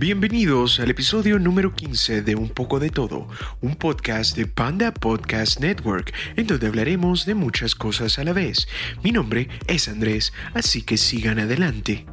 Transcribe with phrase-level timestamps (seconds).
[0.00, 3.26] Bienvenidos al episodio número 15 de Un poco de todo,
[3.60, 8.68] un podcast de Panda Podcast Network, en donde hablaremos de muchas cosas a la vez.
[9.02, 12.06] Mi nombre es Andrés, así que sigan adelante.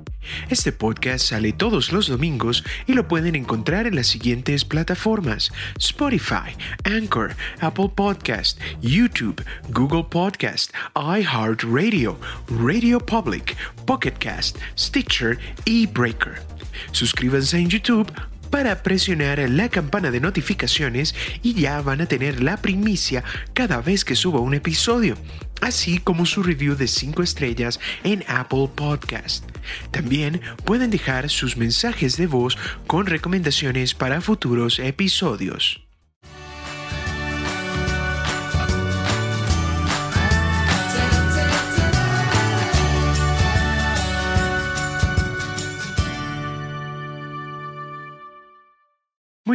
[0.49, 6.57] Este podcast sale todos los domingos y lo pueden encontrar en las siguientes plataformas: Spotify,
[6.85, 16.54] Anchor, Apple Podcast, YouTube, Google Podcast, iHeartRadio, Radio Public, Pocket Cast, Stitcher y Breaker.
[16.91, 18.11] Suscríbanse en YouTube
[18.49, 24.05] para presionar la campana de notificaciones y ya van a tener la primicia cada vez
[24.05, 25.17] que suba un episodio,
[25.61, 29.45] así como su review de 5 estrellas en Apple Podcast.
[29.91, 35.84] También pueden dejar sus mensajes de voz con recomendaciones para futuros episodios.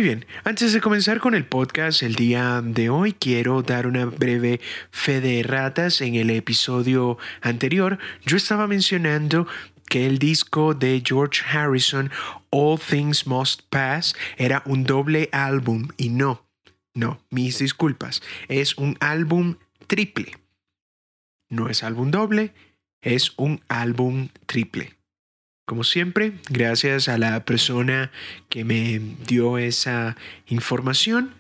[0.01, 4.07] Muy bien, antes de comenzar con el podcast el día de hoy, quiero dar una
[4.07, 4.59] breve
[4.91, 6.01] fe de ratas.
[6.01, 9.47] En el episodio anterior, yo estaba mencionando
[9.91, 12.11] que el disco de George Harrison,
[12.49, 16.49] All Things Must Pass, era un doble álbum y no,
[16.95, 19.57] no, mis disculpas, es un álbum
[19.87, 20.33] triple.
[21.51, 22.55] No es álbum doble,
[23.03, 25.00] es un álbum triple.
[25.71, 28.11] Como siempre, gracias a la persona
[28.49, 30.17] que me dio esa
[30.49, 31.33] información.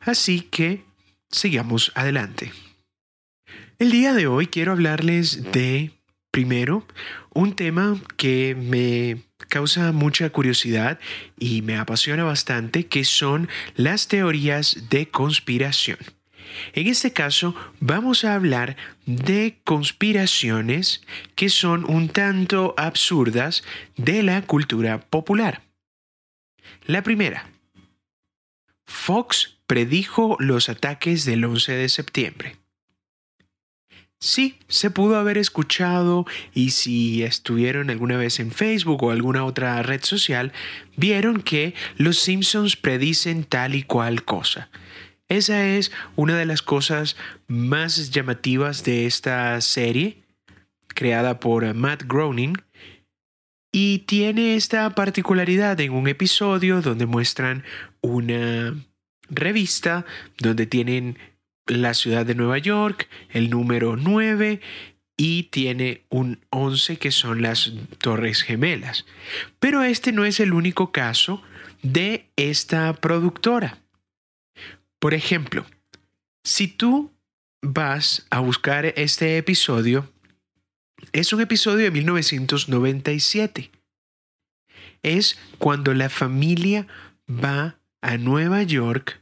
[0.00, 0.84] Así que
[1.30, 2.50] sigamos adelante.
[3.78, 5.90] El día de hoy quiero hablarles de,
[6.30, 6.86] primero,
[7.34, 10.98] un tema que me causa mucha curiosidad
[11.38, 15.98] y me apasiona bastante, que son las teorías de conspiración.
[16.72, 18.76] En este caso vamos a hablar
[19.06, 21.02] de conspiraciones
[21.34, 23.62] que son un tanto absurdas
[23.96, 25.62] de la cultura popular.
[26.86, 27.48] La primera.
[28.86, 32.56] Fox predijo los ataques del 11 de septiembre.
[34.20, 39.82] Sí, se pudo haber escuchado y si estuvieron alguna vez en Facebook o alguna otra
[39.82, 40.50] red social,
[40.96, 44.70] vieron que los Simpsons predicen tal y cual cosa.
[45.28, 50.22] Esa es una de las cosas más llamativas de esta serie,
[50.88, 52.56] creada por Matt Groening,
[53.72, 57.64] y tiene esta particularidad en un episodio donde muestran
[58.02, 58.74] una
[59.28, 60.04] revista
[60.38, 61.18] donde tienen
[61.66, 64.60] la ciudad de Nueva York, el número 9
[65.16, 69.06] y tiene un 11 que son las Torres Gemelas.
[69.58, 71.42] Pero este no es el único caso
[71.82, 73.83] de esta productora.
[75.04, 75.66] Por ejemplo,
[76.44, 77.12] si tú
[77.60, 80.10] vas a buscar este episodio,
[81.12, 83.70] es un episodio de 1997.
[85.02, 86.86] Es cuando la familia
[87.28, 89.20] va a Nueva York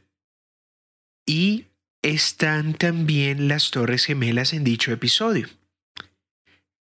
[1.25, 1.65] y
[2.01, 5.49] están también las Torres Gemelas en dicho episodio.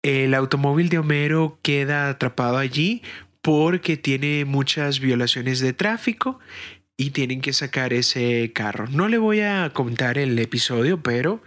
[0.04, 3.02] El automóvil de Homero queda atrapado allí
[3.40, 6.38] porque tiene muchas violaciones de tráfico
[7.02, 8.86] y tienen que sacar ese carro.
[8.86, 11.42] No le voy a contar el episodio, pero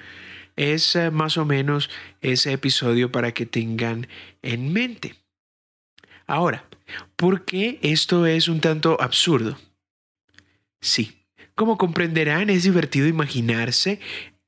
[0.58, 1.90] es eh, más o menos
[2.20, 4.08] ese episodio para que tengan
[4.42, 5.16] en mente.
[6.28, 6.66] Ahora,
[7.16, 9.58] ¿por qué esto es un tanto absurdo?
[10.82, 11.24] Sí,
[11.56, 14.02] como comprenderán, es divertido imaginarse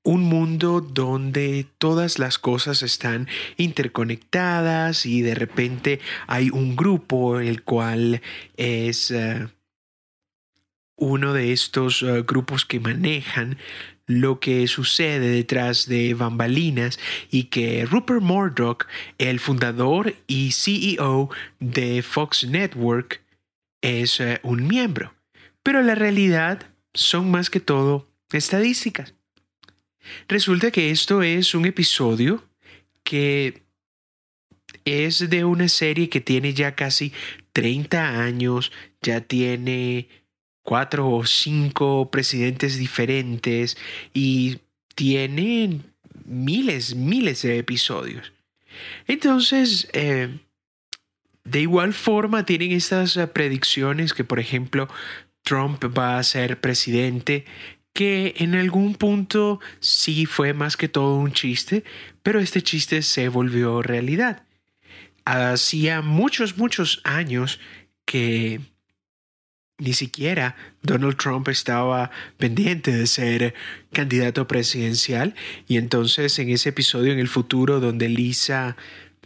[0.03, 7.63] un mundo donde todas las cosas están interconectadas y de repente hay un grupo el
[7.63, 8.21] cual
[8.55, 9.47] es eh,
[10.97, 13.57] uno de estos uh, grupos que manejan
[14.07, 16.99] lo que sucede detrás de bambalinas
[17.29, 18.87] y que Rupert Murdoch,
[19.17, 23.21] el fundador y CEO de Fox Network,
[23.81, 25.13] es uh, un miembro.
[25.63, 29.13] Pero la realidad son más que todo estadísticas.
[30.27, 32.43] Resulta que esto es un episodio
[33.03, 33.63] que
[34.85, 37.11] es de una serie que tiene ya casi
[37.53, 38.71] 30 años,
[39.01, 40.07] ya tiene
[40.67, 43.77] cuatro o cinco presidentes diferentes
[44.13, 44.59] y
[44.95, 45.93] tienen
[46.25, 48.33] miles, miles de episodios.
[49.07, 50.39] Entonces, eh,
[51.45, 54.89] de igual forma tienen estas eh, predicciones que, por ejemplo,
[55.41, 57.45] Trump va a ser presidente,
[57.93, 61.85] que en algún punto sí fue más que todo un chiste,
[62.23, 64.43] pero este chiste se volvió realidad.
[65.23, 67.61] Hacía muchos, muchos años
[68.03, 68.59] que
[69.77, 73.53] ni siquiera Donald Trump estaba pendiente de ser
[73.93, 75.35] candidato presidencial
[75.67, 78.75] y entonces en ese episodio en el futuro donde Lisa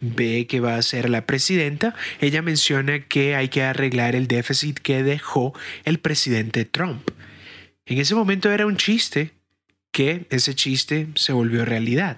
[0.01, 4.79] ve que va a ser la presidenta, ella menciona que hay que arreglar el déficit
[4.79, 5.53] que dejó
[5.85, 7.11] el presidente Trump.
[7.85, 9.31] En ese momento era un chiste,
[9.91, 12.17] que ese chiste se volvió realidad.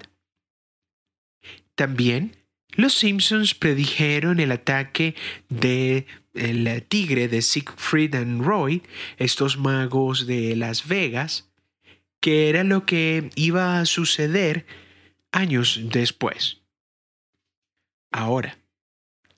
[1.76, 2.36] También
[2.76, 5.16] los Simpsons predijeron el ataque
[5.50, 6.06] de
[6.88, 8.82] tigre de Siegfried and Roy,
[9.18, 11.50] estos magos de Las Vegas,
[12.20, 14.66] que era lo que iba a suceder
[15.32, 16.62] años después.
[18.12, 18.58] Ahora,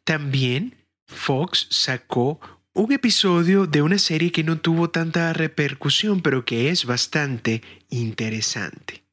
[0.03, 2.39] también Fox sacó
[2.73, 9.05] un episodio de una serie que no tuvo tanta repercusión, pero que es bastante interesante.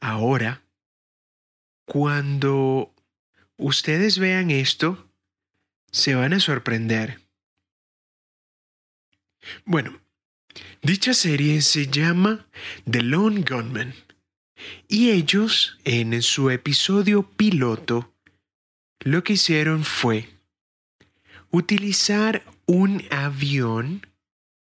[0.00, 0.62] Ahora,
[1.84, 2.91] cuando
[3.56, 5.10] ustedes vean esto,
[5.90, 7.20] se van a sorprender.
[9.64, 10.00] Bueno,
[10.82, 12.46] dicha serie se llama
[12.90, 13.94] The Lone Gunman
[14.88, 18.14] y ellos en su episodio piloto
[19.00, 20.28] lo que hicieron fue
[21.50, 24.06] utilizar un avión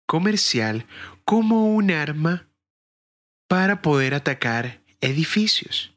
[0.06, 0.86] comercial
[1.24, 2.48] como un arma
[3.48, 5.92] para poder atacar edificios,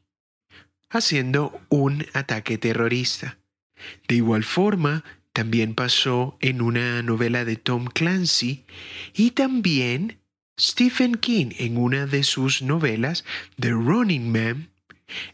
[0.98, 3.38] haciendo un ataque terrorista.
[4.08, 8.64] De igual forma, también pasó en una novela de Tom Clancy
[9.14, 10.18] y también
[10.58, 13.24] Stephen King en una de sus novelas,
[13.58, 14.70] The Running Man,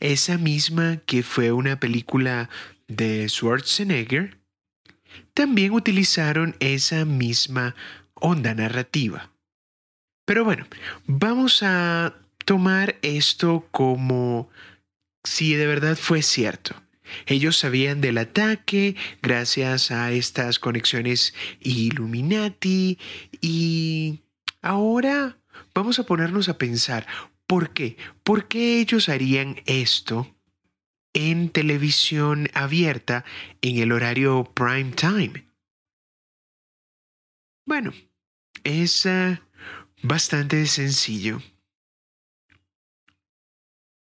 [0.00, 2.48] esa misma que fue una película
[2.88, 4.38] de Schwarzenegger,
[5.34, 7.74] también utilizaron esa misma
[8.14, 9.30] onda narrativa.
[10.24, 10.66] Pero bueno,
[11.06, 12.14] vamos a
[12.44, 14.48] tomar esto como
[15.24, 16.74] si de verdad fue cierto.
[17.26, 22.98] Ellos sabían del ataque gracias a estas conexiones Illuminati
[23.40, 24.20] y
[24.62, 25.38] ahora
[25.74, 27.06] vamos a ponernos a pensar,
[27.46, 27.96] ¿por qué?
[28.22, 30.34] ¿Por qué ellos harían esto
[31.12, 33.24] en televisión abierta
[33.60, 35.46] en el horario prime time?
[37.66, 37.92] Bueno,
[38.64, 39.40] es eh,
[40.02, 41.40] bastante sencillo.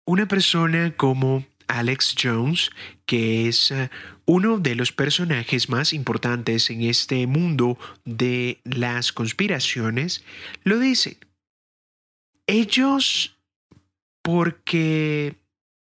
[0.05, 2.71] Una persona como Alex Jones,
[3.07, 3.91] que es eh,
[4.27, 10.25] uno de los personajes más importantes en este mundo de las conspiraciones,
[10.65, 11.19] lo dice.
[12.47, 13.37] Ellos,
[14.23, 15.37] porque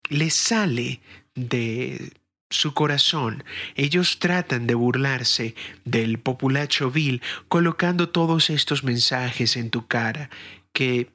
[0.10, 1.02] les sale
[1.36, 2.14] de
[2.50, 3.44] su corazón,
[3.76, 5.56] ellos tratan de burlarse
[5.86, 10.30] del populacho vil colocando todos estos mensajes en tu cara
[10.72, 11.10] que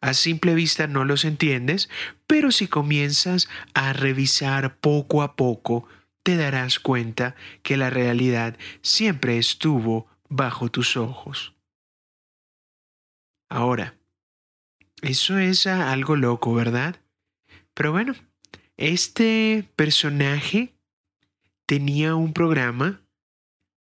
[0.00, 1.88] a simple vista no los entiendes,
[2.26, 5.86] pero si comienzas a revisar poco a poco,
[6.22, 11.54] te darás cuenta que la realidad siempre estuvo bajo tus ojos.
[13.48, 13.96] Ahora,
[15.02, 17.00] eso es algo loco, ¿verdad?
[17.74, 18.14] Pero bueno,
[18.76, 20.74] este personaje
[21.66, 23.02] tenía un programa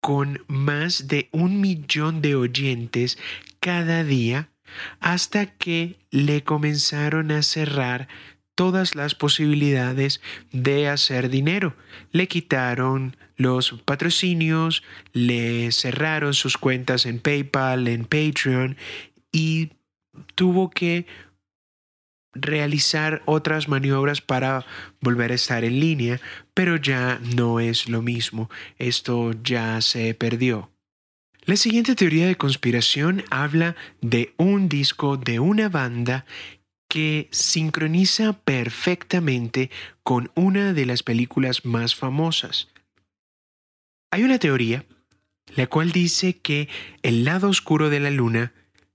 [0.00, 3.18] con más de un millón de oyentes
[3.60, 4.51] cada día
[5.00, 8.08] hasta que le comenzaron a cerrar
[8.54, 10.20] todas las posibilidades
[10.52, 11.74] de hacer dinero.
[12.10, 14.82] Le quitaron los patrocinios,
[15.12, 18.76] le cerraron sus cuentas en PayPal, en Patreon
[19.32, 19.70] y
[20.34, 21.06] tuvo que
[22.34, 24.64] realizar otras maniobras para
[25.00, 26.20] volver a estar en línea,
[26.54, 28.50] pero ya no es lo mismo.
[28.78, 30.71] Esto ya se perdió.
[31.44, 36.24] La siguiente teoría de conspiración habla de un disco de una banda
[36.88, 39.68] que sincroniza perfectamente
[40.04, 42.68] con una de las películas más famosas.
[44.12, 44.84] Hay una teoría
[45.56, 46.68] la cual dice que
[47.02, 48.52] El lado oscuro de la luna,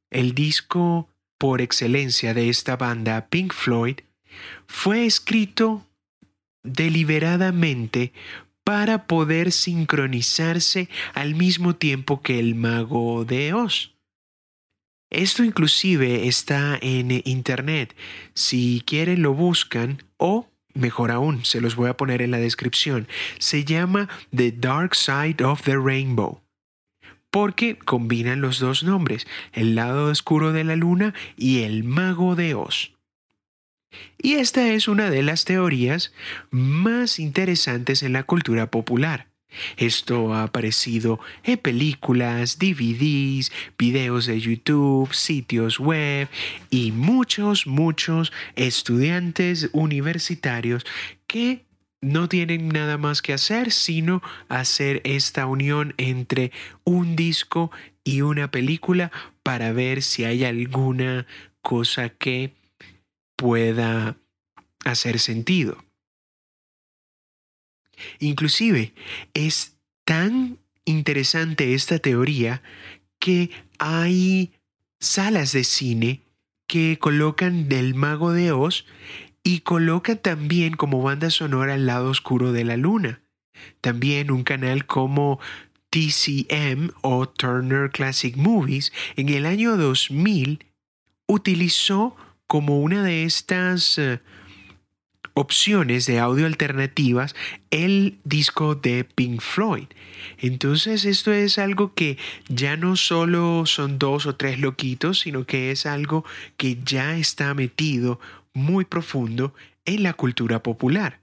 [0.09, 3.99] el disco por excelencia de esta banda Pink Floyd,
[4.67, 5.85] fue escrito
[6.63, 8.13] deliberadamente
[8.67, 13.95] para poder sincronizarse al mismo tiempo que el mago de Oz.
[15.09, 17.95] Esto inclusive está en internet.
[18.33, 23.07] Si quieren lo buscan o mejor aún, se los voy a poner en la descripción.
[23.39, 26.41] Se llama The Dark Side of the Rainbow.
[27.31, 32.53] Porque combinan los dos nombres, el lado oscuro de la luna y el mago de
[32.53, 32.96] Oz.
[34.17, 36.13] Y esta es una de las teorías
[36.49, 39.27] más interesantes en la cultura popular.
[39.77, 46.27] Esto ha aparecido en películas, DVDs, videos de YouTube, sitios web
[46.69, 50.85] y muchos, muchos estudiantes universitarios
[51.27, 51.65] que
[52.01, 56.51] no tienen nada más que hacer sino hacer esta unión entre
[56.83, 57.71] un disco
[58.03, 59.11] y una película
[59.43, 61.25] para ver si hay alguna
[61.61, 62.56] cosa que
[63.37, 64.17] pueda
[64.83, 65.83] hacer sentido.
[68.19, 68.93] Inclusive
[69.33, 72.61] es tan interesante esta teoría
[73.19, 74.53] que hay
[74.99, 76.21] salas de cine
[76.67, 78.85] que colocan del mago de Oz
[79.43, 83.21] y colocan también como banda sonora el lado oscuro de la luna.
[83.81, 85.39] También un canal como
[85.89, 90.65] TCM o Turner Classic Movies en el año 2000
[91.27, 92.15] utilizó
[92.47, 94.19] como una de estas eh,
[95.33, 97.35] opciones de audio alternativas
[97.69, 99.87] el disco de Pink Floyd.
[100.39, 105.71] Entonces esto es algo que ya no solo son dos o tres loquitos, sino que
[105.71, 106.25] es algo
[106.57, 108.19] que ya está metido
[108.53, 109.53] muy profundo
[109.85, 111.19] en la cultura popular.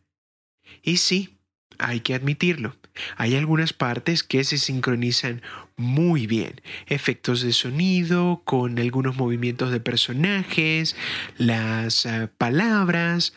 [0.83, 1.37] Y sí,
[1.79, 2.77] hay que admitirlo.
[3.17, 5.43] Hay algunas partes que se sincronizan
[5.77, 6.61] muy bien.
[6.87, 10.97] Efectos de sonido, con algunos movimientos de personajes,
[11.37, 13.35] las eh, palabras,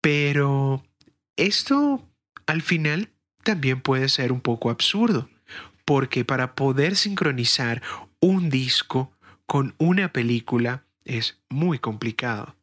[0.00, 0.84] pero
[1.36, 2.06] esto
[2.46, 3.10] al final
[3.42, 5.28] también puede ser un poco absurdo,
[5.84, 7.82] porque para poder sincronizar
[8.20, 9.12] un disco
[9.46, 12.56] con una película es muy complicado.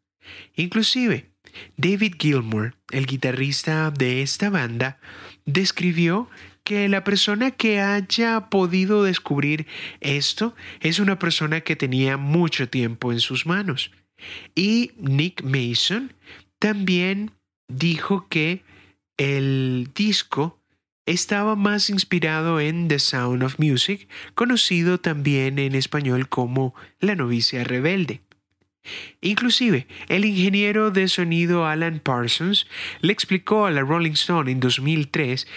[0.56, 1.30] Inclusive,
[1.78, 5.00] David Gilmour, el guitarrista de esta banda,
[5.45, 6.29] describió
[6.63, 9.67] que la persona que haya podido descubrir
[10.00, 13.91] esto es una persona que tenía mucho tiempo en sus manos.
[14.55, 16.13] Y Nick Mason
[16.60, 17.31] también
[17.67, 18.63] dijo que
[19.17, 20.60] el disco
[21.05, 27.63] estaba más inspirado en The Sound of Music, conocido también en español como La novicia
[27.63, 28.21] rebelde.
[29.22, 32.68] Inclusive, el ingeniero de sonido Alan Parsons
[33.02, 35.48] le explicó a la Rolling Stone en 2003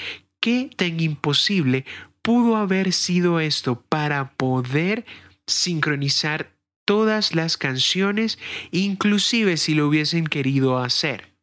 [0.41, 1.85] qué tan imposible
[2.23, 5.05] pudo haber sido esto para poder
[5.47, 6.55] sincronizar
[6.85, 8.39] todas las canciones,
[8.71, 11.35] inclusive si lo hubiesen querido hacer.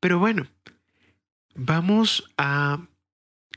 [0.00, 0.46] Pero bueno,
[1.54, 2.86] vamos a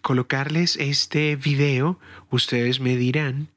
[0.02, 2.00] colocarles este video.
[2.30, 3.50] Ustedes me dirán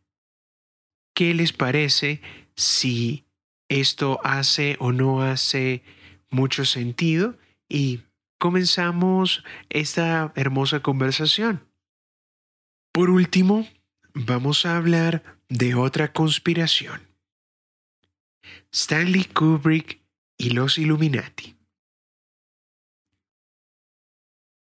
[1.15, 2.21] qué les parece
[2.61, 3.25] si
[3.69, 5.83] esto hace o no hace
[6.29, 7.39] mucho sentido
[7.69, 8.03] y
[8.39, 11.67] comenzamos esta hermosa conversación.
[12.93, 13.67] Por último,
[14.13, 17.09] vamos a hablar de otra conspiración.
[18.73, 20.01] Stanley Kubrick
[20.37, 21.57] y los Illuminati.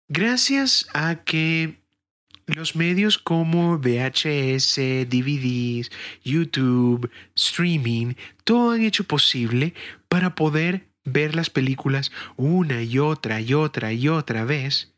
[0.07, 1.80] Gracias a que
[2.55, 4.75] los medios como VHS,
[5.07, 5.91] DVDs,
[6.23, 9.73] YouTube, streaming, todo han hecho posible
[10.07, 14.93] para poder ver las películas una y otra y otra y otra vez.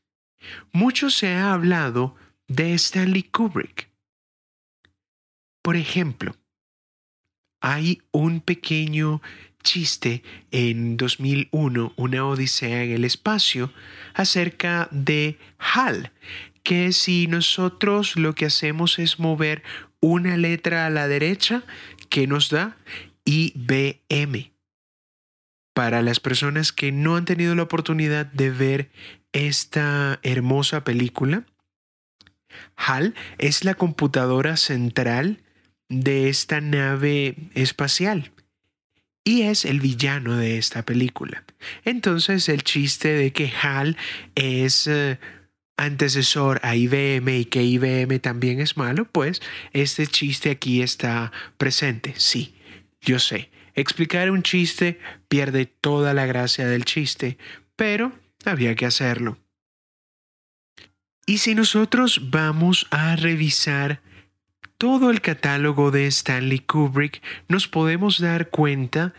[0.71, 2.15] Mucho se ha hablado
[2.47, 3.89] de Stanley Kubrick.
[5.61, 6.35] Por ejemplo,
[7.61, 9.21] hay un pequeño
[9.63, 13.71] chiste en 2001, una odisea en el espacio,
[14.13, 16.11] acerca de HAL,
[16.63, 19.63] que si nosotros lo que hacemos es mover
[19.99, 21.63] una letra a la derecha,
[22.09, 22.77] ¿qué nos da?
[23.25, 24.51] IBM.
[25.73, 28.91] Para las personas que no han tenido la oportunidad de ver
[29.31, 31.45] esta hermosa película,
[32.75, 35.41] HAL es la computadora central
[35.89, 38.31] de esta nave espacial
[39.23, 41.43] y es el villano de esta película.
[41.85, 43.97] Entonces el chiste de que HAL
[44.35, 45.17] es eh,
[45.77, 52.13] antecesor a IBM y que IBM también es malo, pues este chiste aquí está presente.
[52.17, 52.55] Sí,
[53.01, 53.49] yo sé.
[53.75, 57.37] Explicar un chiste pierde toda la gracia del chiste,
[57.75, 58.11] pero
[58.45, 59.39] había que hacerlo.
[61.25, 64.01] Y si nosotros vamos a revisar
[64.77, 69.13] todo el catálogo de Stanley Kubrick, nos podemos dar cuenta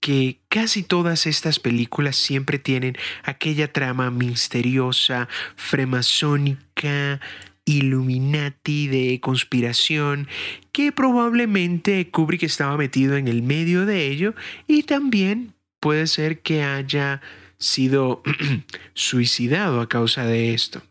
[0.00, 7.20] que casi todas estas películas siempre tienen aquella trama misteriosa, fremasónica,
[7.66, 10.26] Illuminati de conspiración,
[10.72, 14.34] que probablemente Kubrick estaba metido en el medio de ello
[14.66, 17.20] y también puede ser que haya
[17.58, 18.22] sido
[18.94, 20.82] suicidado a causa de esto.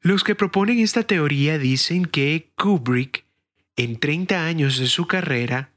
[0.00, 3.24] Los que proponen esta teoría dicen que Kubrick,
[3.76, 5.70] en 30 años de su carrera,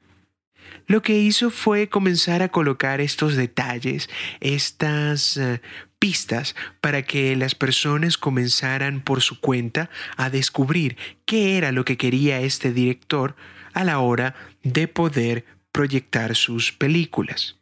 [0.87, 4.09] lo que hizo fue comenzar a colocar estos detalles,
[4.39, 5.61] estas eh,
[5.99, 11.97] pistas para que las personas comenzaran por su cuenta a descubrir qué era lo que
[11.97, 13.35] quería este director
[13.73, 17.57] a la hora de poder proyectar sus películas.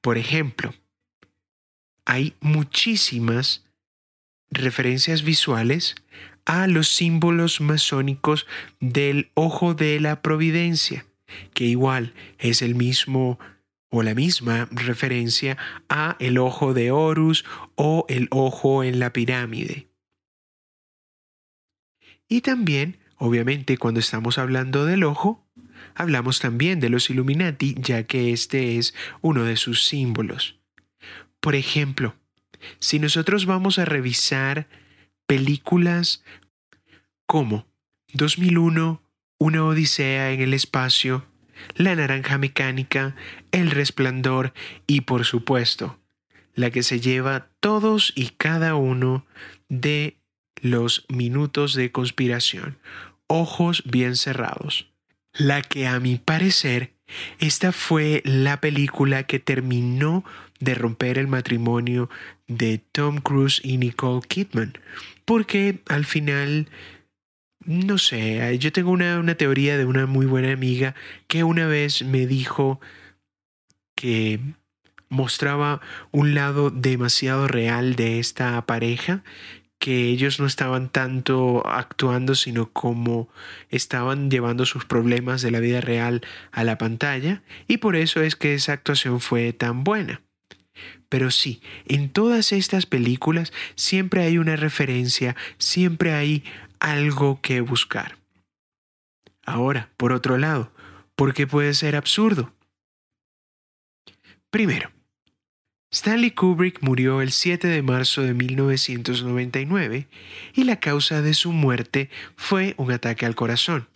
[0.00, 0.74] Por ejemplo,
[2.04, 3.64] hay muchísimas
[4.50, 5.94] referencias visuales
[6.44, 8.46] a los símbolos masónicos
[8.80, 11.06] del ojo de la providencia
[11.52, 13.38] que igual es el mismo
[13.90, 15.56] o la misma referencia
[15.88, 17.44] a el ojo de Horus
[17.76, 19.88] o el ojo en la pirámide.
[22.28, 25.46] Y también, obviamente, cuando estamos hablando del ojo,
[25.94, 30.58] hablamos también de los Illuminati, ya que este es uno de sus símbolos.
[31.38, 32.16] Por ejemplo,
[32.80, 34.68] si nosotros vamos a revisar
[35.26, 36.24] películas
[37.26, 37.66] como
[38.14, 39.03] 2001,
[39.44, 41.26] Una Odisea en el Espacio,
[41.74, 43.14] La Naranja Mecánica,
[43.52, 44.54] El Resplandor
[44.86, 46.00] y por supuesto,
[46.54, 49.26] la que se lleva todos y cada uno
[49.68, 50.16] de
[50.62, 52.78] los minutos de conspiración,
[53.26, 54.90] ojos bien cerrados.
[55.34, 56.94] La que a mi parecer,
[57.38, 60.24] esta fue la película que terminó
[60.58, 62.08] de romper el matrimonio
[62.46, 64.78] de Tom Cruise y Nicole Kidman,
[65.26, 66.70] porque al final
[67.64, 70.94] no sé, yo tengo una, una, teoría de una muy buena amiga
[71.26, 72.80] que una vez me dijo
[73.94, 74.40] que
[75.08, 75.80] mostraba
[76.10, 79.22] un lado demasiado real de esta pareja,
[79.78, 83.28] que ellos no estaban tanto actuando, sino como
[83.70, 88.36] estaban llevando sus problemas de la vida real a la pantalla, y por eso es
[88.36, 90.22] que esa actuación fue tan buena.
[91.08, 96.42] Pero sí, en todas estas películas siempre hay una referencia, siempre hay
[96.84, 98.18] algo que buscar.
[99.46, 100.70] Ahora, por otro lado,
[101.16, 102.52] ¿por qué puede ser absurdo?
[104.50, 104.90] Primero,
[105.90, 110.08] Stanley Kubrick murió el 7 de marzo de 1999
[110.52, 113.88] y la causa de su muerte fue un ataque al corazón,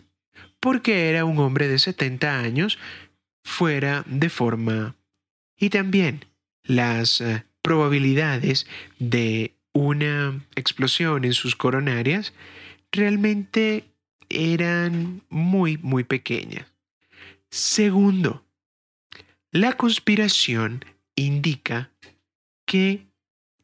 [0.58, 2.78] porque era un hombre de 70 años
[3.44, 4.96] fuera de forma.
[5.58, 6.24] Y también
[6.64, 8.66] las eh, probabilidades
[8.98, 12.32] de una explosión en sus coronarias
[12.92, 13.84] realmente
[14.28, 16.66] eran muy, muy pequeñas.
[17.50, 18.44] Segundo,
[19.50, 20.84] la conspiración
[21.16, 21.90] indica
[22.66, 23.08] que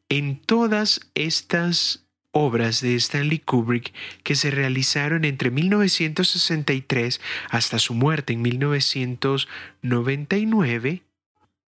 [0.09, 8.33] en todas estas obras de Stanley Kubrick que se realizaron entre 1963 hasta su muerte
[8.33, 11.03] en 1999,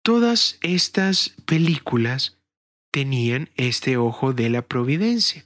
[0.03, 2.39] todas estas películas
[2.93, 5.45] tenían este ojo de la providencia.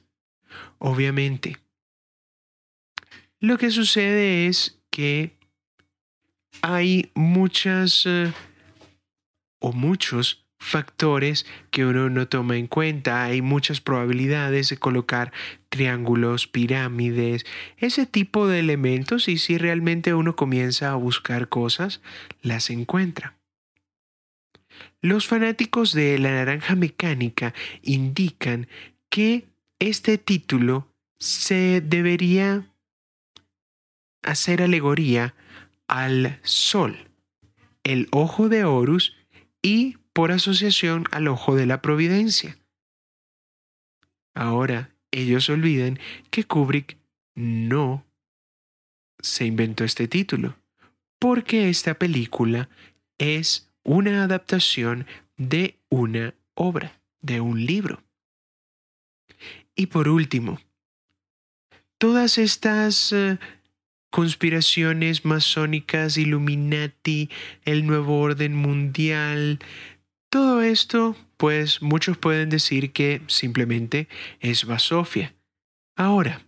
[0.79, 1.57] Obviamente,
[3.41, 5.37] lo que sucede es que
[6.63, 8.33] hay muchas eh,
[9.59, 13.25] o muchos factores que uno no toma en cuenta.
[13.25, 15.33] Hay muchas probabilidades de colocar
[15.69, 17.45] triángulos, pirámides,
[17.77, 22.01] ese tipo de elementos y si realmente uno comienza a buscar cosas,
[22.43, 23.37] las encuentra.
[25.01, 28.67] Los fanáticos de la naranja mecánica indican
[29.09, 29.47] que
[29.79, 32.67] este título se debería
[34.27, 35.35] hacer alegoría
[35.89, 37.09] al sol,
[37.85, 39.17] el ojo de Horus
[39.63, 42.59] y por asociación al ojo de la providencia.
[44.35, 45.99] Ahora, ellos olvidan
[46.31, 46.99] que Kubrick
[47.35, 48.05] no
[49.21, 50.57] se inventó este título,
[51.19, 52.69] porque esta película
[53.19, 58.03] es una adaptación de una obra, de un libro.
[59.75, 60.59] Y por último,
[61.99, 63.39] todas estas eh,
[64.11, 67.31] conspiraciones masónicas, Illuminati,
[67.65, 69.59] el nuevo orden mundial,
[70.29, 74.09] todo esto, pues muchos pueden decir que simplemente
[74.41, 75.35] es basofia.
[75.97, 76.43] Ahora,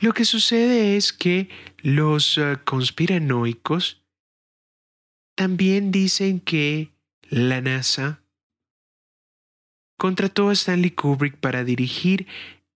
[0.00, 4.02] lo que sucede es que los eh, conspiranoicos
[5.36, 6.90] también dicen que
[7.28, 8.22] la NASA
[9.96, 12.26] contrató a Stanley Kubrick para dirigir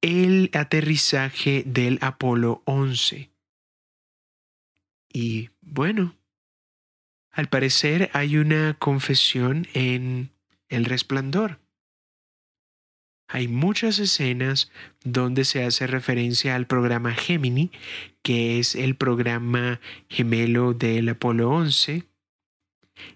[0.03, 3.31] el aterrizaje del Apolo 11.
[5.15, 6.17] Y bueno,
[7.31, 10.33] al parecer hay una confesión en
[10.69, 11.61] El Resplandor.
[13.29, 14.73] Hay muchas escenas
[15.05, 17.71] donde se hace referencia al programa Gemini,
[18.23, 22.03] que es el programa gemelo del Apolo 11.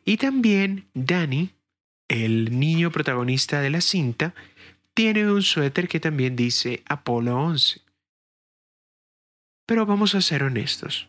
[0.05, 1.51] Y también Danny,
[2.07, 4.35] el niño protagonista de la cinta,
[4.95, 7.81] tiene un suéter que también dice Apolo 11.
[9.67, 11.09] Pero vamos a ser honestos.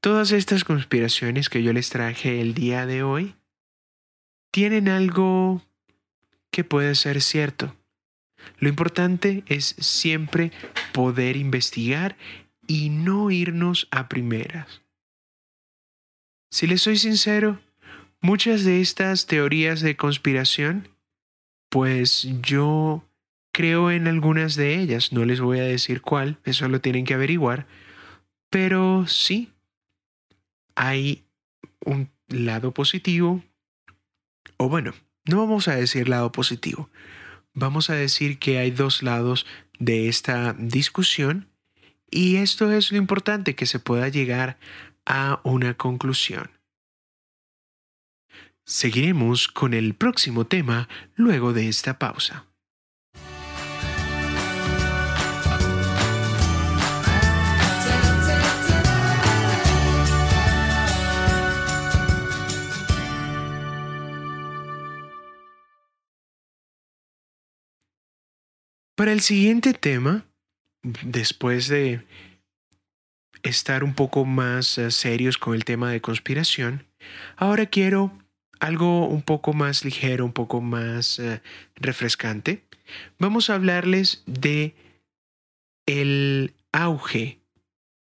[0.00, 3.34] Todas estas conspiraciones que yo les traje el día de hoy
[4.50, 5.62] tienen algo
[6.50, 7.76] que puede ser cierto.
[8.58, 10.52] Lo importante es siempre
[10.94, 12.16] poder investigar
[12.66, 14.80] y no irnos a primeras.
[16.50, 17.60] Si les soy sincero,
[18.22, 20.88] muchas de estas teorías de conspiración,
[21.68, 23.04] pues yo
[23.52, 27.14] creo en algunas de ellas, no les voy a decir cuál, eso lo tienen que
[27.14, 27.66] averiguar,
[28.48, 29.52] pero sí,
[30.74, 31.24] hay
[31.84, 33.42] un lado positivo
[34.56, 34.92] O bueno,
[35.24, 36.90] no vamos a decir lado positivo.
[37.54, 39.46] Vamos a decir que hay dos lados
[39.78, 41.48] de esta discusión
[42.10, 44.58] y esto es lo importante, que se pueda llegar
[45.06, 46.50] a una conclusión.
[48.64, 52.49] Seguiremos con el próximo tema luego de esta pausa.
[69.00, 70.26] Para el siguiente tema,
[70.82, 72.04] después de
[73.42, 76.86] estar un poco más eh, serios con el tema de conspiración,
[77.38, 78.12] ahora quiero
[78.58, 81.40] algo un poco más ligero, un poco más eh,
[81.76, 82.62] refrescante.
[83.18, 84.74] Vamos a hablarles de
[85.86, 87.40] el auge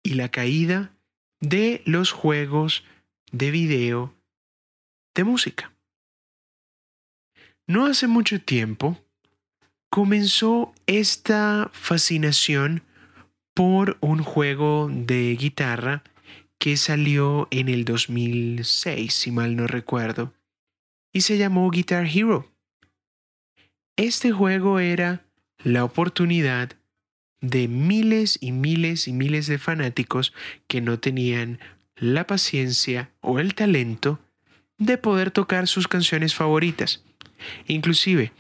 [0.03, 0.97] y la caída
[1.39, 2.83] de los juegos
[3.31, 4.17] de video
[5.15, 5.73] de música.
[7.69, 8.99] No hace mucho tiempo
[9.91, 12.83] comenzó esta fascinación
[13.55, 16.03] por un juego de guitarra
[16.59, 20.35] que salió en el 2006, si mal no recuerdo,
[21.13, 22.51] y se llamó Guitar Hero.
[23.97, 25.25] Este juego era
[25.65, 26.73] la oportunidad
[27.41, 30.33] de miles y miles y miles de fanáticos
[30.67, 31.59] que no tenían
[31.97, 34.21] la paciencia o el talento
[34.77, 37.03] de poder tocar sus canciones favoritas.
[37.67, 38.33] Inclusive,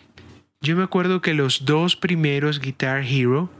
[0.60, 3.50] yo me acuerdo que los dos primeros Guitar Hero,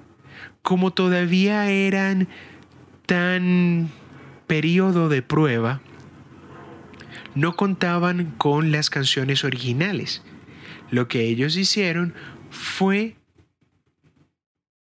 [0.63, 2.29] como todavía eran
[3.07, 3.91] tan
[4.47, 5.81] periodo de prueba,
[7.35, 10.23] no contaban con las canciones originales.
[10.91, 12.15] Lo que ellos hicieron
[12.51, 13.17] fue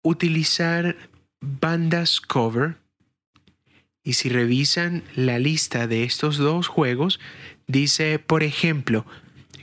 [0.02, 0.96] utilizar
[1.40, 2.76] bandas cover.
[4.04, 7.20] Y si revisan la lista de estos dos juegos,
[7.68, 9.06] dice, por ejemplo,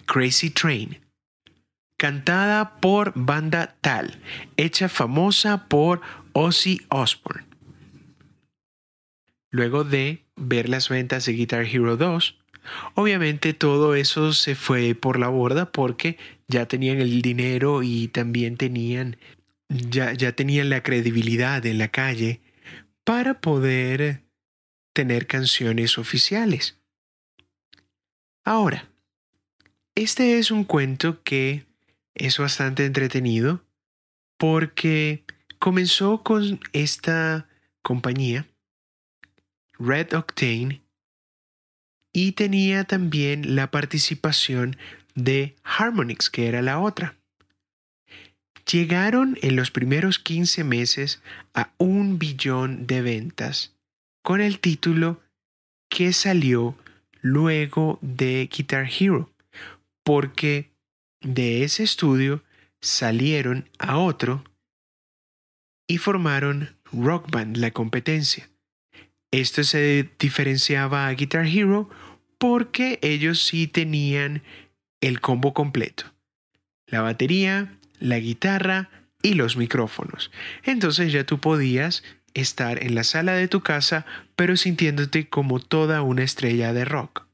[0.05, 0.97] Crazy Train,
[1.99, 4.19] cantada por banda tal,
[4.55, 5.99] hecha famosa por
[6.31, 7.45] Ozzy Osbourne.
[9.51, 12.39] Luego de ver las ventas de Guitar Hero 2,
[12.95, 18.55] obviamente todo eso se fue por la borda porque ya tenían el dinero y también
[18.55, 19.17] tenían
[19.67, 22.39] ya, ya tenían la credibilidad en la calle
[23.03, 24.23] para poder
[24.93, 26.79] tener canciones oficiales.
[28.45, 28.89] Ahora,
[29.95, 31.68] este es un cuento que
[32.19, 33.63] es bastante entretenido
[34.37, 35.23] porque
[35.57, 37.47] comenzó con esta
[37.81, 38.45] compañía,
[39.79, 40.81] Red Octane,
[42.13, 44.77] y tenía también la participación
[45.15, 47.15] de Harmonix, que era la otra.
[48.71, 51.21] Llegaron en los primeros 15 meses
[51.53, 53.75] a un billón de ventas
[54.21, 55.21] con el título
[55.89, 56.77] que salió
[57.21, 59.31] luego de Guitar Hero,
[60.03, 60.71] porque
[61.21, 62.43] de ese estudio
[62.81, 64.43] salieron a otro
[65.87, 68.49] y formaron Rock Band, la competencia.
[69.31, 71.89] Esto se diferenciaba a Guitar Hero
[72.37, 74.43] porque ellos sí tenían
[75.01, 76.05] el combo completo.
[76.87, 78.89] La batería, la guitarra
[79.21, 80.31] y los micrófonos.
[80.63, 82.03] Entonces ya tú podías
[82.33, 84.05] estar en la sala de tu casa
[84.35, 87.27] pero sintiéndote como toda una estrella de rock.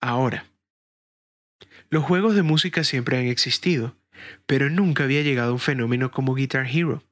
[0.00, 0.46] Ahora,
[1.90, 3.96] los juegos de música siempre han existido,
[4.46, 7.02] pero nunca había llegado un fenómeno como Guitar Hero.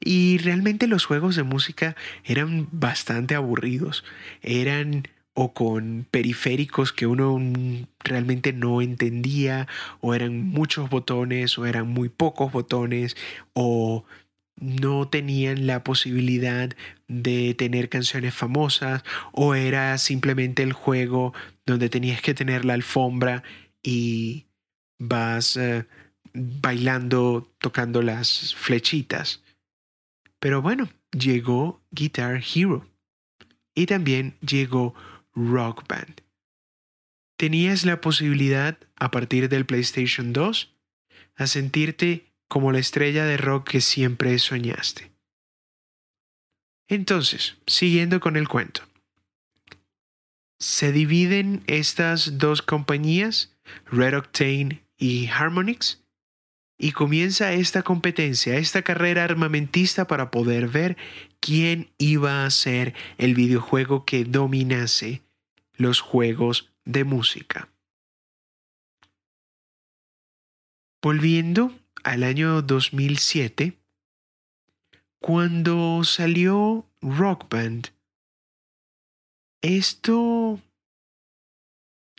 [0.00, 4.04] Y realmente los juegos de música eran bastante aburridos.
[4.42, 7.40] Eran o con periféricos que uno
[8.04, 9.66] realmente no entendía,
[10.00, 13.16] o eran muchos botones, o eran muy pocos botones,
[13.52, 14.04] o
[14.56, 16.70] no tenían la posibilidad
[17.08, 21.34] de tener canciones famosas, o era simplemente el juego
[21.66, 23.42] donde tenías que tener la alfombra
[23.84, 24.46] y
[24.98, 25.86] vas eh,
[26.32, 29.44] bailando, tocando las flechitas.
[30.40, 32.90] Pero bueno, llegó Guitar Hero
[33.74, 34.94] y también llegó
[35.34, 36.22] Rock Band.
[37.36, 40.74] Tenías la posibilidad, a partir del PlayStation 2,
[41.36, 45.12] a sentirte como la estrella de rock que siempre soñaste.
[46.88, 48.82] Entonces, siguiendo con el cuento.
[50.64, 56.02] Se dividen estas dos compañías Red Octane y Harmonix,
[56.78, 60.96] y comienza esta competencia, esta carrera armamentista para poder ver
[61.38, 65.20] quién iba a ser el videojuego que dominase
[65.74, 67.68] los juegos de música.
[71.02, 73.76] Volviendo al año 2007,
[75.18, 77.90] cuando salió Rock Band,
[79.64, 80.60] esto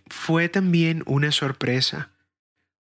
[0.07, 2.11] fue también una sorpresa,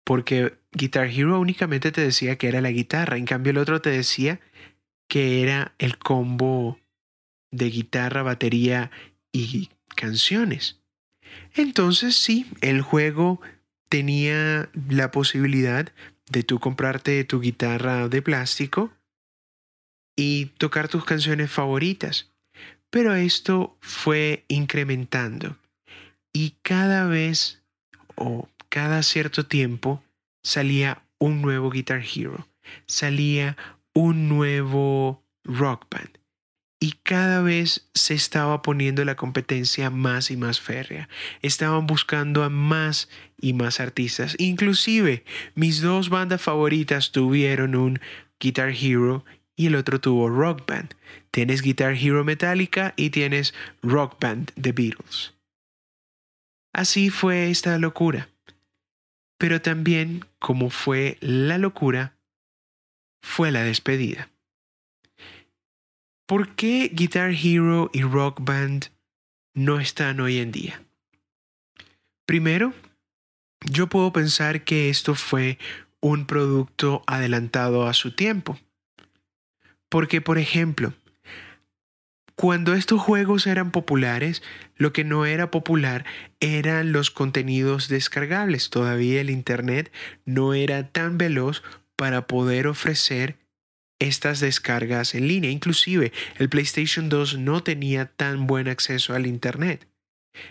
[0.02, 3.90] porque Guitar Hero únicamente te decía que era la guitarra, en cambio el otro te
[3.90, 4.40] decía
[5.08, 6.80] que era el combo
[7.50, 8.90] de guitarra, batería
[9.30, 10.80] y canciones.
[11.54, 13.40] Entonces sí, el juego
[13.90, 15.92] tenía la posibilidad
[16.30, 18.90] de tú comprarte tu guitarra de plástico
[20.16, 22.32] y tocar tus canciones favoritas.
[22.90, 25.56] Pero esto fue incrementando
[26.32, 27.62] y cada vez
[28.14, 30.02] o cada cierto tiempo
[30.42, 32.46] salía un nuevo Guitar Hero,
[32.86, 33.56] salía
[33.94, 36.18] un nuevo Rock Band
[36.78, 41.08] y cada vez se estaba poniendo la competencia más y más férrea.
[41.40, 43.08] Estaban buscando a más
[43.40, 44.36] y más artistas.
[44.38, 48.00] Inclusive mis dos bandas favoritas tuvieron un
[48.38, 49.24] Guitar Hero
[49.56, 50.94] y el otro tuvo Rock Band.
[51.30, 55.34] Tienes Guitar Hero Metallica y tienes Rock Band The Beatles.
[56.72, 58.28] Así fue esta locura.
[59.38, 62.16] Pero también, como fue la locura,
[63.22, 64.30] fue la despedida.
[66.26, 68.90] ¿Por qué Guitar Hero y Rock Band
[69.54, 70.82] no están hoy en día?
[72.26, 72.74] Primero,
[73.70, 75.58] yo puedo pensar que esto fue
[76.00, 78.58] un producto adelantado a su tiempo.
[79.88, 80.92] Porque, por ejemplo,
[82.36, 84.42] cuando estos juegos eran populares,
[84.76, 86.04] lo que no era popular
[86.38, 88.68] eran los contenidos descargables.
[88.68, 89.90] Todavía el Internet
[90.26, 91.62] no era tan veloz
[91.96, 93.38] para poder ofrecer
[93.98, 95.50] estas descargas en línea.
[95.50, 99.88] Inclusive el PlayStation 2 no tenía tan buen acceso al Internet.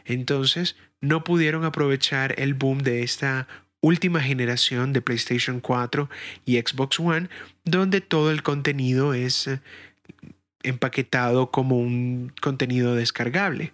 [0.06, 3.48] Entonces no pudieron aprovechar el boom de esta
[3.86, 6.10] última generación de PlayStation 4
[6.44, 7.30] y Xbox One,
[7.66, 9.62] donde todo el contenido es eh,
[10.64, 13.74] empaquetado como un contenido descargable,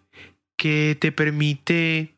[0.57, 2.13] que te permite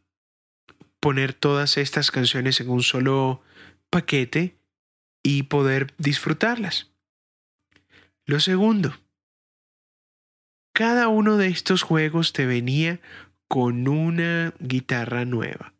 [1.00, 3.44] poner todas estas canciones en un solo
[3.92, 4.56] paquete
[5.22, 6.92] y poder disfrutarlas.
[8.26, 8.98] Lo segundo,
[10.74, 13.00] cada uno de estos juegos te venía
[13.48, 15.73] con una guitarra nueva.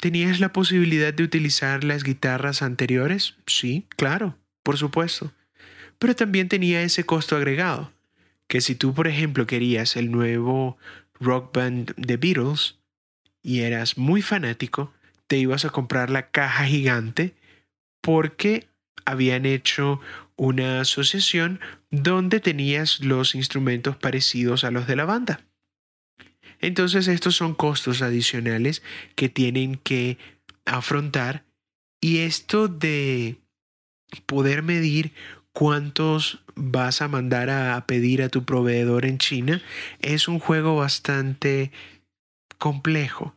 [0.00, 3.34] ¿Tenías la posibilidad de utilizar las guitarras anteriores?
[3.46, 5.32] Sí, claro, por supuesto.
[5.98, 7.92] Pero también tenía ese costo agregado,
[8.46, 10.78] que si tú, por ejemplo, querías el nuevo
[11.18, 12.76] rock band de Beatles
[13.42, 14.92] y eras muy fanático,
[15.26, 17.34] te ibas a comprar la caja gigante
[18.00, 18.68] porque
[19.04, 20.00] habían hecho
[20.36, 21.58] una asociación
[21.90, 25.40] donde tenías los instrumentos parecidos a los de la banda.
[26.60, 28.82] Entonces estos son costos adicionales
[29.14, 30.18] que tienen que
[30.64, 31.44] afrontar
[32.00, 33.38] y esto de
[34.26, 35.12] poder medir
[35.52, 39.60] cuántos vas a mandar a pedir a tu proveedor en China
[40.00, 41.72] es un juego bastante
[42.58, 43.34] complejo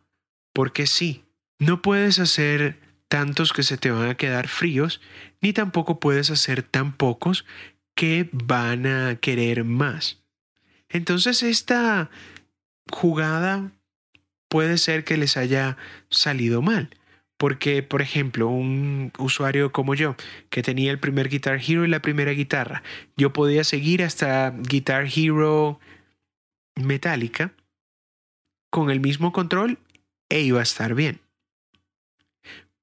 [0.53, 1.23] porque sí,
[1.59, 5.01] no puedes hacer tantos que se te van a quedar fríos,
[5.41, 7.45] ni tampoco puedes hacer tan pocos
[7.95, 10.21] que van a querer más.
[10.89, 12.09] Entonces esta
[12.91, 13.71] jugada
[14.49, 15.77] puede ser que les haya
[16.09, 16.89] salido mal.
[17.37, 20.15] Porque, por ejemplo, un usuario como yo,
[20.51, 22.83] que tenía el primer Guitar Hero y la primera guitarra,
[23.17, 25.79] yo podía seguir hasta Guitar Hero
[26.75, 27.53] metálica
[28.69, 29.79] con el mismo control
[30.29, 31.19] e iba a estar bien.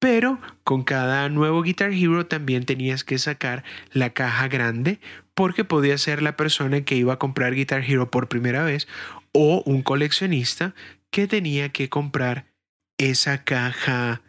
[0.00, 5.00] Pero con cada nuevo Guitar Hero también tenías que sacar la caja grande
[5.34, 8.86] porque podía ser la persona que iba a comprar Guitar Hero por primera vez
[9.32, 10.74] o un coleccionista
[11.10, 12.46] que tenía que comprar
[12.98, 14.22] esa caja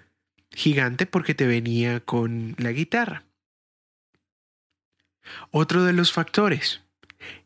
[0.51, 3.25] gigante porque te venía con la guitarra.
[5.51, 6.81] Otro de los factores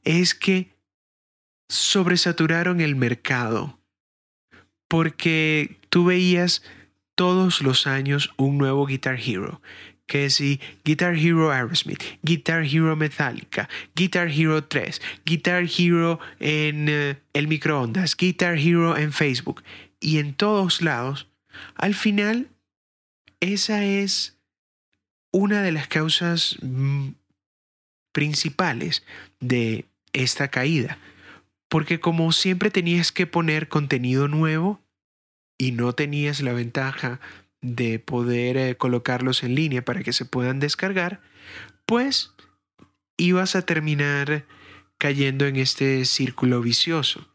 [0.04, 0.74] es que
[1.70, 3.80] sobresaturaron el mercado
[4.88, 6.64] porque tú veías
[7.16, 9.62] todos los años un nuevo Guitar Hero.
[10.06, 17.18] Que si Guitar Hero Aerosmith, Guitar Hero Metallica, Guitar Hero 3, Guitar Hero en eh,
[17.34, 19.64] el microondas, Guitar Hero en Facebook
[20.00, 21.30] y en todos lados,
[21.76, 22.50] al final
[23.40, 24.38] esa es
[25.32, 27.10] una de las causas mm,
[28.12, 29.04] principales
[29.40, 30.98] de esta caída.
[31.70, 34.84] Porque como siempre tenías que poner contenido nuevo,
[35.58, 37.20] y no tenías la ventaja
[37.64, 41.22] de poder eh, colocarlos en línea para que se puedan descargar,
[41.88, 42.34] pues
[43.18, 44.46] ibas a terminar
[45.00, 47.28] cayendo en este círculo vicioso.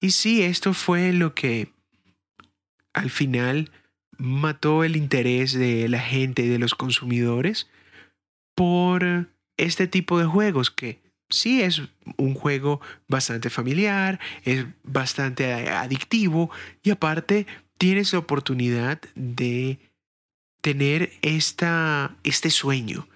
[0.00, 1.72] Y sí, esto fue lo que
[2.92, 3.70] al final
[4.18, 7.68] mató el interés de la gente y de los consumidores
[8.54, 11.00] por este tipo de juegos que
[11.30, 11.82] sí es
[12.16, 16.50] un juego bastante familiar, es bastante adictivo
[16.82, 17.46] y aparte
[17.84, 19.78] tienes la oportunidad de
[20.62, 23.06] tener esta, este sueño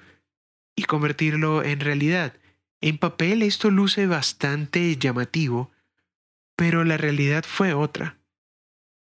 [0.76, 2.34] y convertirlo en realidad.
[2.82, 5.70] En papel esto luce bastante llamativo,
[6.54, 8.18] pero la realidad fue otra.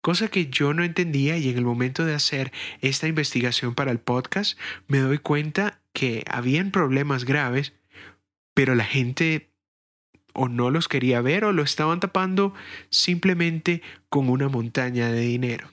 [0.01, 2.51] Cosa que yo no entendía y en el momento de hacer
[2.81, 7.73] esta investigación para el podcast me doy cuenta que habían problemas graves,
[8.53, 9.49] pero la gente
[10.35, 12.53] o no los quería ver o lo estaban tapando
[12.89, 15.71] simplemente con una montaña de dinero.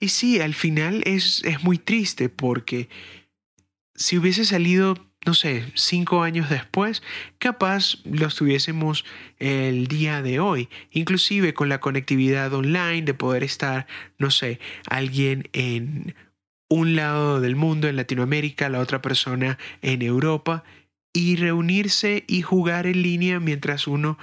[0.00, 2.88] Y sí, al final es, es muy triste porque
[3.94, 4.94] si hubiese salido,
[5.26, 7.02] no sé, cinco años después,
[7.38, 9.04] capaz los tuviésemos
[9.38, 13.86] el día de hoy, inclusive con la conectividad online de poder estar,
[14.18, 16.14] no sé, alguien en
[16.68, 20.64] un lado del mundo, en Latinoamérica, la otra persona en Europa,
[21.12, 24.18] y reunirse y jugar en línea mientras uno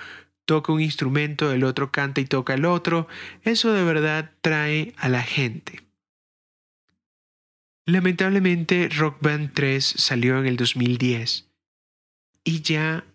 [0.46, 3.08] toca un instrumento, el otro canta y toca el otro,
[3.44, 5.84] eso de verdad trae a la gente.
[7.88, 11.48] Lamentablemente Rock Band 3 salió en el 2010
[12.44, 13.06] y ya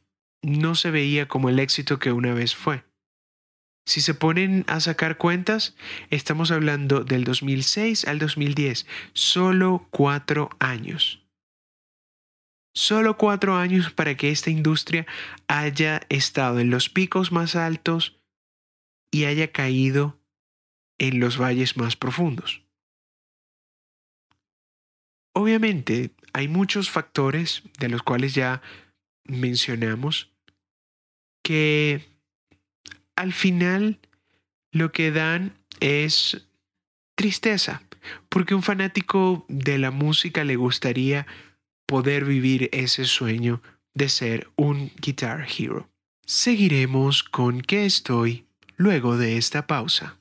[0.42, 2.84] no se veía como el éxito que una vez fue.
[3.86, 5.74] Si se ponen a sacar cuentas,
[6.10, 11.20] estamos hablando del 2006 al 2010, solo cuatro años.
[12.72, 15.06] Solo cuatro años para que esta industria
[15.48, 18.20] haya estado en los picos más altos
[19.10, 20.20] y haya caído
[20.98, 22.62] en los valles más profundos.
[25.32, 28.62] Obviamente hay muchos factores de los cuales ya
[29.24, 30.30] mencionamos
[31.42, 32.04] que
[33.16, 33.98] al final
[34.72, 36.46] lo que dan es
[37.16, 37.82] tristeza,
[38.28, 41.26] porque un fanático de la música le gustaría
[41.90, 43.62] poder vivir ese sueño
[43.94, 45.90] de ser un Guitar Hero.
[46.24, 50.16] Seguiremos con qué estoy luego de esta pausa.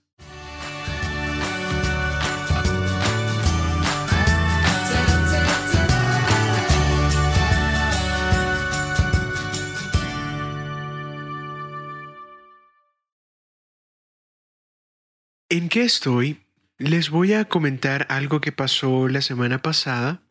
[15.49, 16.39] ¿En qué estoy?
[16.79, 20.23] Les voy a comentar algo que pasó la semana pasada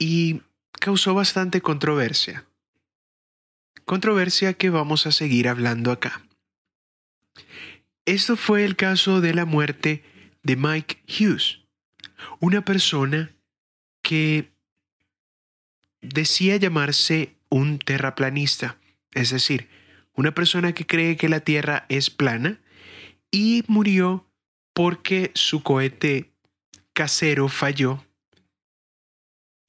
[0.00, 0.40] y
[0.72, 2.46] causó bastante controversia.
[3.84, 6.22] Controversia que vamos a seguir hablando acá.
[8.06, 10.02] Esto fue el caso de la muerte
[10.42, 11.60] de Mike Hughes,
[12.40, 13.30] una persona
[14.02, 14.50] que
[16.00, 18.78] decía llamarse un terraplanista,
[19.12, 19.68] es decir,
[20.14, 22.58] una persona que cree que la Tierra es plana
[23.30, 24.26] y murió
[24.72, 26.32] porque su cohete
[26.94, 28.02] casero falló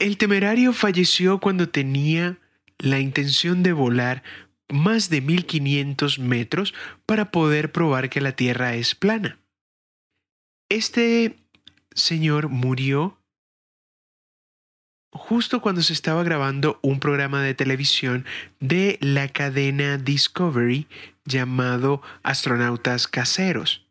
[0.01, 2.39] el temerario falleció cuando tenía
[2.79, 4.23] la intención de volar
[4.67, 6.73] más de 1500 metros
[7.05, 9.39] para poder probar que la Tierra es plana.
[10.69, 11.37] Este
[11.93, 13.19] señor murió
[15.11, 18.25] justo cuando se estaba grabando un programa de televisión
[18.59, 20.87] de la cadena Discovery
[21.25, 23.85] llamado Astronautas Caseros.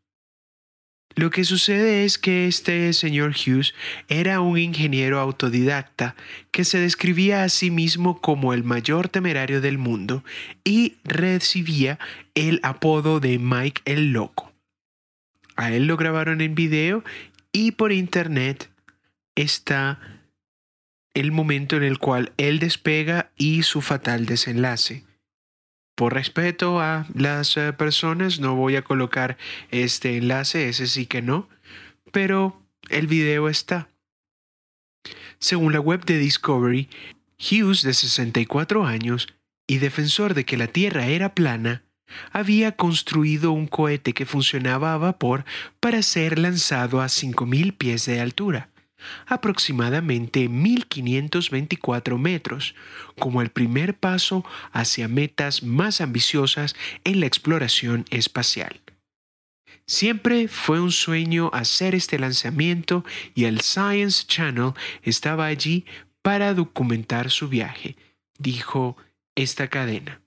[1.17, 3.75] Lo que sucede es que este señor Hughes
[4.09, 6.15] era un ingeniero autodidacta
[6.53, 10.25] que se describía a sí mismo como el mayor temerario del mundo
[10.65, 11.99] y recibía
[12.35, 14.53] el apodo de Mike el Loco.
[15.57, 17.03] A él lo grabaron en video
[17.53, 18.71] y por internet
[19.35, 19.99] está
[21.13, 25.05] el momento en el cual él despega y su fatal desenlace.
[26.01, 29.37] Por respeto a las eh, personas no voy a colocar
[29.71, 31.47] este enlace, ese sí que no,
[32.11, 32.59] pero
[32.89, 33.91] el video está.
[35.41, 36.89] Según la web de Discovery,
[37.39, 39.29] Hughes, de 64 años
[39.67, 41.83] y defensor de que la Tierra era plana,
[42.33, 45.45] había construido un cohete que funcionaba a vapor
[45.81, 48.70] para ser lanzado a 5.000 pies de altura
[49.27, 52.75] aproximadamente 1524 metros,
[53.19, 56.75] como el primer paso hacia metas más ambiciosas
[57.05, 58.81] en la exploración espacial.
[59.87, 64.73] Siempre fue un sueño hacer este lanzamiento y el Science Channel
[65.03, 65.85] estaba allí
[66.23, 67.97] para documentar su viaje,
[68.39, 68.97] dijo
[69.35, 70.20] esta cadena.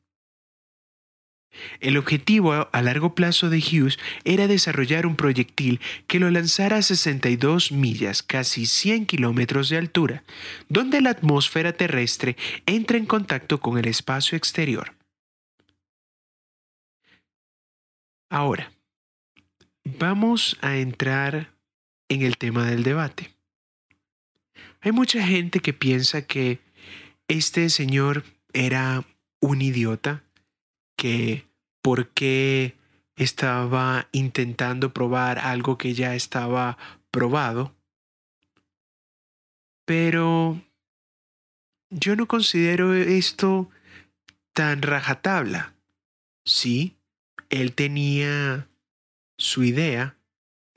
[1.80, 6.82] El objetivo a largo plazo de Hughes era desarrollar un proyectil que lo lanzara a
[6.82, 10.24] 62 millas, casi 100 kilómetros de altura,
[10.70, 12.36] donde la atmósfera terrestre
[12.66, 14.94] entra en contacto con el espacio exterior.
[18.30, 18.72] Ahora,
[19.84, 21.54] vamos a entrar
[22.10, 23.32] en el tema del debate.
[24.82, 26.60] Hay mucha gente que piensa que
[27.28, 28.24] este señor
[28.54, 29.06] era
[29.40, 30.24] un idiota
[31.04, 31.46] que
[31.82, 32.78] por qué
[33.18, 36.78] estaba intentando probar algo que ya estaba
[37.12, 37.76] probado.
[39.84, 40.62] Pero
[41.90, 43.70] yo no considero esto
[44.54, 45.76] tan rajatabla.
[46.46, 46.96] Sí,
[47.50, 48.70] él tenía
[49.38, 50.16] su idea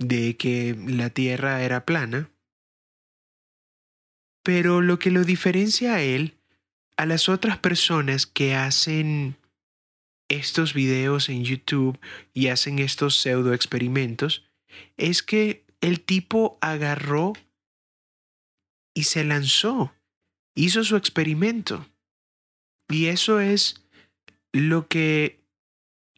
[0.01, 2.33] de que la Tierra era plana,
[4.43, 6.37] pero lo que lo diferencia a él,
[6.97, 9.37] a las otras personas que hacen
[10.29, 11.99] estos videos en YouTube
[12.35, 14.45] y hacen estos pseudo experimentos,
[14.97, 17.33] es que el tipo agarró
[18.95, 19.95] y se lanzó,
[20.55, 21.87] hizo su experimento.
[22.89, 23.85] Y eso es
[24.53, 25.45] lo que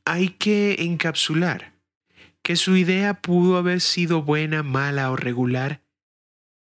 [0.05, 1.75] hay que encapsular,
[2.43, 5.83] que su idea pudo haber sido buena, mala o regular,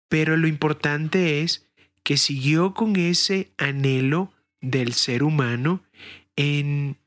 [0.10, 1.68] pero lo importante es
[2.04, 5.84] que siguió con ese anhelo del ser humano
[6.36, 6.98] en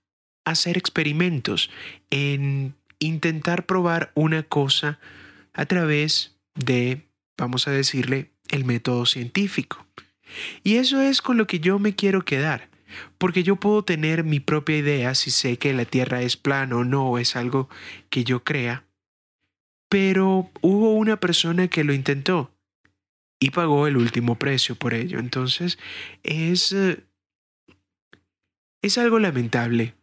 [0.45, 1.71] hacer experimentos,
[2.11, 4.99] en intentar probar una cosa
[5.53, 7.03] a través de,
[7.37, 9.87] vamos a decirle, el método científico.
[10.63, 12.69] Y eso es con lo que yo me quiero quedar,
[13.19, 16.85] porque yo puedo tener mi propia idea si sé que la Tierra es plana o
[16.85, 17.69] no, es algo
[18.09, 18.85] que yo crea,
[19.89, 22.51] pero hubo una persona que lo intentó
[23.39, 25.19] y pagó el último precio por ello.
[25.19, 25.79] Entonces
[26.23, 27.05] es, eh,
[28.81, 29.95] es algo lamentable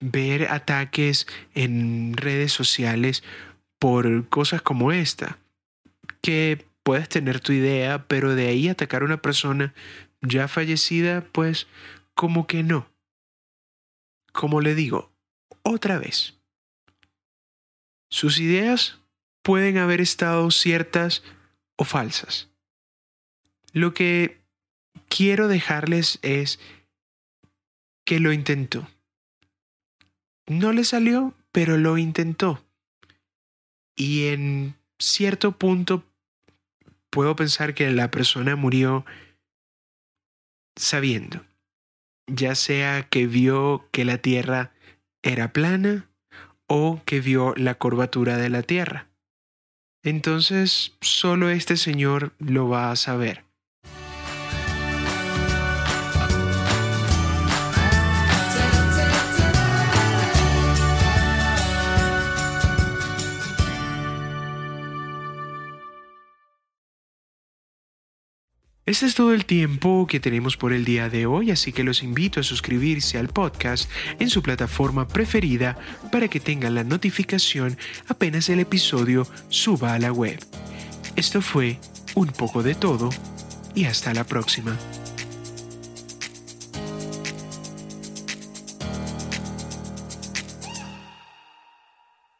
[0.00, 3.22] ver ataques en redes sociales
[3.78, 5.38] por cosas como esta,
[6.20, 9.74] que puedes tener tu idea, pero de ahí atacar a una persona
[10.20, 11.66] ya fallecida, pues
[12.14, 12.90] como que no.
[14.32, 15.12] Como le digo,
[15.62, 16.34] otra vez.
[18.10, 18.98] Sus ideas
[19.42, 21.22] pueden haber estado ciertas
[21.76, 22.48] o falsas.
[23.72, 24.40] Lo que
[25.08, 26.58] quiero dejarles es
[28.04, 28.88] que lo intentó.
[30.48, 32.64] No le salió, pero lo intentó.
[33.94, 36.04] Y en cierto punto
[37.10, 39.04] puedo pensar que la persona murió
[40.76, 41.44] sabiendo,
[42.26, 44.72] ya sea que vio que la Tierra
[45.22, 46.08] era plana
[46.66, 49.08] o que vio la curvatura de la Tierra.
[50.04, 53.47] Entonces, solo este señor lo va a saber.
[68.88, 72.02] Este es todo el tiempo que tenemos por el día de hoy, así que los
[72.02, 75.76] invito a suscribirse al podcast en su plataforma preferida
[76.10, 77.76] para que tengan la notificación
[78.06, 80.42] apenas el episodio suba a la web.
[81.16, 81.78] Esto fue
[82.14, 83.10] un poco de todo
[83.74, 84.74] y hasta la próxima.